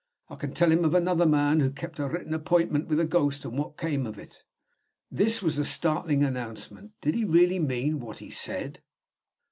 I 0.29 0.35
can 0.35 0.55
tell 0.55 0.71
him 0.71 0.83
of 0.83 0.95
another 0.95 1.27
man 1.27 1.59
who 1.59 1.69
kept 1.69 1.99
a 1.99 2.07
written 2.07 2.33
appointment 2.33 2.87
with 2.87 2.99
a 2.99 3.05
ghost, 3.05 3.45
and 3.45 3.55
what 3.55 3.77
came 3.77 4.07
of 4.07 4.17
it." 4.17 4.43
This 5.11 5.43
was 5.43 5.59
a 5.59 5.63
startling 5.63 6.23
announcement. 6.23 6.93
Did 7.01 7.13
he 7.13 7.23
really 7.23 7.59
mean 7.59 7.99
what 7.99 8.17
he 8.17 8.31
said? 8.31 8.81